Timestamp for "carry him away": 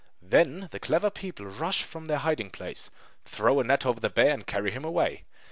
4.47-5.25